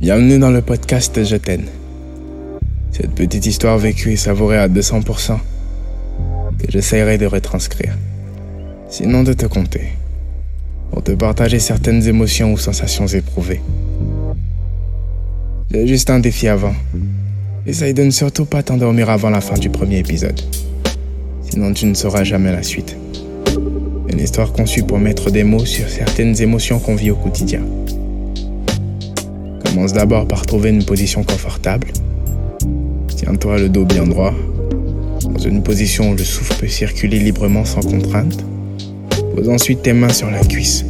[0.00, 1.66] Bienvenue dans le podcast Je t'aime.
[2.90, 5.38] Cette petite histoire vécue et savourée à 200%
[6.58, 7.96] que j'essayerai de retranscrire.
[8.88, 9.92] Sinon de te compter.
[10.90, 13.60] Pour te partager certaines émotions ou sensations éprouvées.
[15.70, 16.74] J'ai juste un défi avant.
[17.66, 20.40] Essaye de ne surtout pas t'endormir avant la fin du premier épisode.
[21.48, 22.96] Sinon tu ne sauras jamais la suite.
[24.08, 27.62] Une histoire conçue pour mettre des mots sur certaines émotions qu'on vit au quotidien.
[29.74, 31.88] Commence d'abord par trouver une position confortable.
[33.08, 34.32] Tiens-toi le dos bien droit,
[35.24, 38.44] dans une position où le souffle peut circuler librement sans contrainte.
[39.34, 40.84] Pose ensuite tes mains sur la cuisse.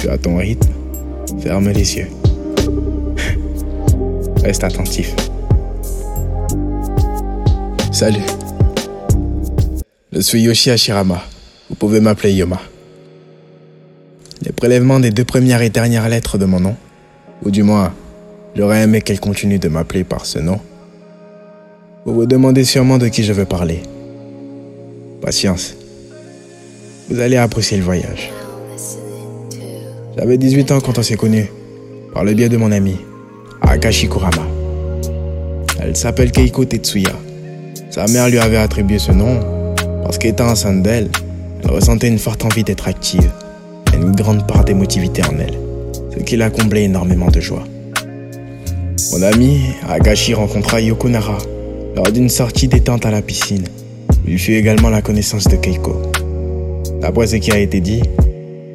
[0.00, 0.68] Tu as ton rythme.
[1.40, 2.06] Ferme les yeux.
[4.44, 5.16] Reste attentif.
[7.90, 8.22] Salut.
[10.12, 11.20] Je suis Yoshi Hashirama.
[11.68, 12.60] Vous pouvez m'appeler Yoma.
[14.42, 16.76] Les prélèvements des deux premières et dernières lettres de mon nom,
[17.44, 17.92] ou du moins,
[18.56, 20.60] j'aurais aimé qu'elle continue de m'appeler par ce nom.
[22.04, 23.82] Vous vous demandez sûrement de qui je veux parler.
[25.20, 25.76] Patience.
[27.10, 28.30] Vous allez apprécier le voyage.
[30.16, 31.50] J'avais 18 ans quand on s'est connus,
[32.12, 32.98] par le biais de mon amie,
[33.62, 34.42] Akashi Kurama.
[35.80, 37.12] Elle s'appelle Keiko Tetsuya.
[37.90, 39.40] Sa mère lui avait attribué ce nom
[40.02, 41.08] parce qu'étant enceinte d'elle,
[41.62, 43.30] elle ressentait une forte envie d'être active
[43.92, 45.58] et une grande part d'émotivité en elle,
[46.10, 47.64] ce qui la comblait énormément de joie.
[49.12, 51.38] Mon ami Agashi rencontra Yoko Nara
[51.96, 53.64] lors d'une sortie détente à la piscine.
[54.26, 56.02] Il fut également la connaissance de Keiko.
[57.00, 58.02] D'après ce qui a été dit,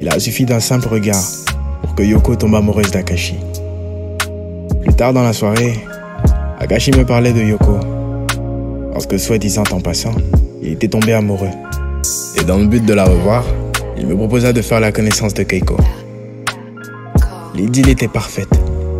[0.00, 1.22] il a suffi d'un simple regard
[1.82, 3.36] pour que Yoko tombe amoureuse d'Akashi.
[4.80, 5.74] Plus tard dans la soirée,
[6.58, 7.78] Akashi me parlait de Yoko.
[8.92, 10.14] Parce que soi-disant en passant,
[10.62, 11.50] il était tombé amoureux.
[12.40, 13.44] Et dans le but de la revoir,
[13.98, 15.76] il me proposa de faire la connaissance de Keiko.
[17.54, 18.48] L'idylle était parfaite,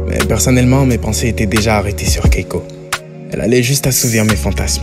[0.06, 2.62] mais personnellement, mes pensées étaient déjà arrêtées sur Keiko.
[3.32, 4.82] Elle allait juste assouvir mes fantasmes.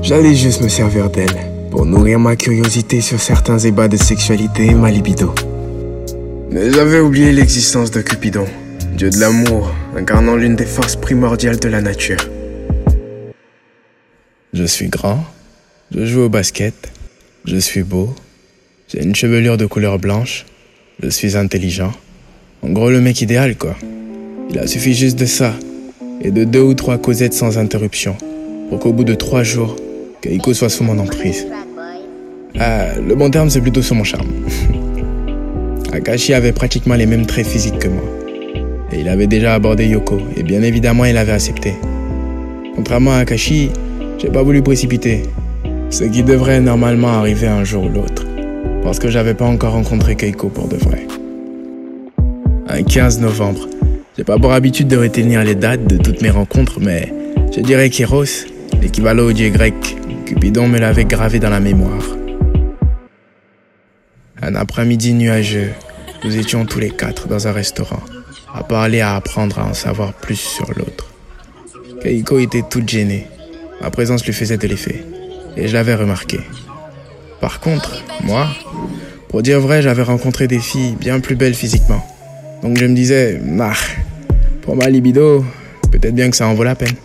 [0.00, 1.36] J'allais juste me servir d'elle
[1.72, 5.34] pour nourrir ma curiosité sur certains ébats de sexualité et ma libido.
[6.52, 8.46] Mais j'avais oublié l'existence de Cupidon,
[8.96, 12.20] dieu de l'amour, incarnant l'une des forces primordiales de la nature.
[14.52, 15.24] Je suis grand,
[15.90, 16.92] je joue au basket,
[17.44, 18.14] je suis beau,
[18.86, 20.46] j'ai une chevelure de couleur blanche,
[21.02, 21.92] je suis intelligent.
[22.62, 23.76] En gros, le mec idéal, quoi.
[24.50, 25.54] Il a suffi juste de ça,
[26.20, 28.16] et de deux ou trois causettes sans interruption,
[28.68, 29.76] pour qu'au bout de trois jours,
[30.22, 31.46] Keiko soit sous mon emprise.
[32.58, 34.28] Ah, le bon terme, c'est plutôt sous mon charme.
[35.92, 38.04] Akashi avait pratiquement les mêmes traits physiques que moi.
[38.92, 41.74] Et il avait déjà abordé Yoko, et bien évidemment, il avait accepté.
[42.74, 43.70] Contrairement à Akashi,
[44.18, 45.22] j'ai pas voulu précipiter.
[45.90, 48.26] Ce qui devrait normalement arriver un jour ou l'autre.
[48.82, 51.06] Parce que j'avais pas encore rencontré Keiko pour de vrai.
[52.70, 53.66] Un 15 novembre.
[54.16, 57.12] J'ai pas pour habitude de retenir les dates de toutes mes rencontres, mais
[57.54, 58.44] je dirais qu'Eros,
[58.82, 59.74] l'équivalent au dieu grec,
[60.26, 62.04] Cupidon me l'avait gravé dans la mémoire.
[64.42, 65.70] Un après-midi nuageux,
[66.24, 68.02] nous étions tous les quatre dans un restaurant,
[68.52, 71.10] à parler, à apprendre à en savoir plus sur l'autre.
[72.02, 73.26] Keiko était toute gênée.
[73.80, 75.04] Ma présence lui faisait de l'effet,
[75.56, 76.40] et je l'avais remarqué.
[77.40, 78.46] Par contre, moi,
[79.28, 82.04] pour dire vrai, j'avais rencontré des filles bien plus belles physiquement.
[82.62, 83.40] Donc je me disais,
[84.62, 85.44] pour ma libido,
[85.90, 86.96] peut-être bien que ça en vaut la peine.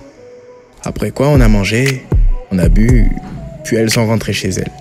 [0.84, 2.06] Après quoi, on a mangé,
[2.52, 3.10] on a bu,
[3.64, 4.72] puis elles sont rentrées chez elles.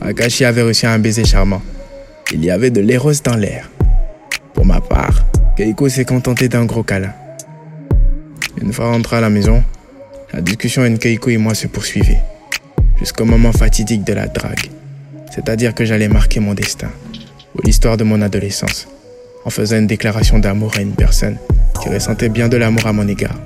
[0.00, 1.62] Akashi avait reçu un baiser charmant.
[2.32, 3.70] Il y avait de l'éros dans l'air.
[4.52, 5.24] Pour ma part,
[5.56, 7.12] Keiko s'est contentée d'un gros câlin.
[8.60, 9.62] Une fois rentré à la maison,
[10.32, 12.20] la discussion entre Keiko et moi se poursuivait,
[12.98, 14.68] jusqu'au moment fatidique de la drague.
[15.34, 16.90] C'est-à-dire que j'allais marquer mon destin,
[17.54, 18.88] ou l'histoire de mon adolescence,
[19.44, 21.36] en faisant une déclaration d'amour à une personne
[21.80, 23.36] qui ressentait bien de l'amour à mon égard.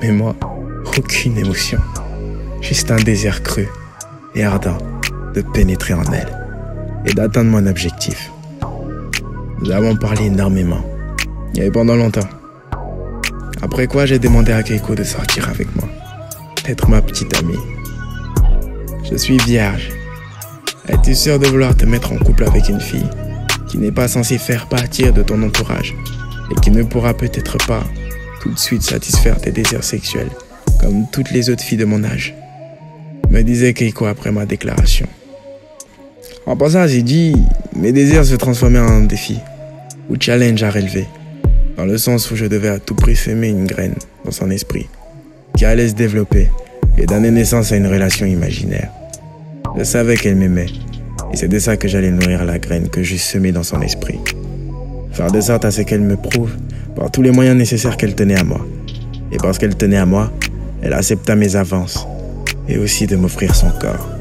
[0.00, 0.36] Mais moi,
[0.96, 1.78] aucune émotion,
[2.60, 3.66] juste un désir cru
[4.34, 4.78] et ardent
[5.34, 6.28] de pénétrer en elle
[7.06, 8.30] et d'atteindre mon objectif.
[9.60, 10.84] Nous avons parlé énormément,
[11.56, 12.28] et pendant longtemps.
[13.60, 15.88] Après quoi, j'ai demandé à Keiko de sortir avec moi,
[16.64, 17.58] d'être ma petite amie.
[19.10, 19.88] Je suis vierge.
[20.88, 23.08] Es-tu sûr de vouloir te mettre en couple avec une fille?
[23.68, 25.94] Qui n'est pas censée faire partir de ton entourage
[26.50, 27.84] et qui ne pourra peut-être pas
[28.40, 30.30] tout de suite satisfaire tes désirs sexuels
[30.80, 32.34] comme toutes les autres filles de mon âge
[33.30, 35.06] me disait Keiko après ma déclaration.
[36.46, 37.34] En passant, j'ai dit,
[37.76, 39.38] mes désirs se transformaient en défi
[40.08, 41.06] ou challenge à relever,
[41.76, 44.88] dans le sens où je devais à tout prix semer une graine dans son esprit,
[45.56, 46.48] qui allait se développer
[46.96, 48.90] et donner naissance à une relation imaginaire.
[49.76, 50.68] Je savais qu'elle m'aimait,
[51.32, 54.18] et c'est de ça que j'allais nourrir la graine que j'ai semée dans son esprit.
[55.12, 56.52] Faire de sorte à ce qu'elle me prouve
[56.94, 58.66] par tous les moyens nécessaires qu'elle tenait à moi.
[59.32, 60.32] Et parce qu'elle tenait à moi,
[60.82, 62.06] elle accepta mes avances
[62.68, 64.17] et aussi de m'offrir son corps.